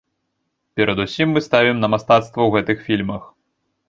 Перадусім 0.79 1.27
мы 1.37 1.43
ставім 1.47 1.77
на 1.81 1.89
мастацтва 1.95 2.41
ў 2.47 2.57
гэтых 2.57 2.77
фільмах. 2.87 3.29